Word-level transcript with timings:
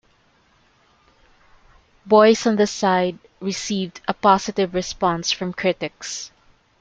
"Boys 2.07 2.47
on 2.47 2.55
the 2.55 2.65
Side" 2.65 3.19
received 3.39 4.01
a 4.07 4.15
positive 4.15 4.73
response 4.73 5.31
from 5.31 5.53
critics. 5.53 6.31